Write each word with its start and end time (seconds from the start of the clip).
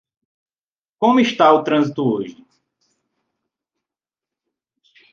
Como 1.01 1.19
está 1.19 1.45
o 1.53 1.63
trânsito 1.63 2.01
hoje? 2.11 2.37